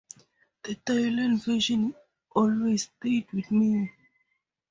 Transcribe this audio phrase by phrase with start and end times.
[0.63, 1.93] The Dylan version
[2.33, 3.91] always stayed with me.